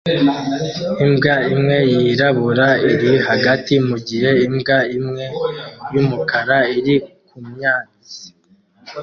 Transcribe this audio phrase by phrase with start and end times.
[1.03, 5.23] Imbwa imwe yirabura iri hagati mugihe imbwa imwe
[5.93, 6.95] yumukara iri
[7.27, 8.19] kumyatsi